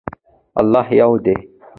[0.61, 1.35] الله یو دی.